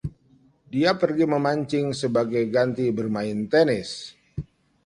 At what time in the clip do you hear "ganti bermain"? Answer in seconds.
2.55-3.39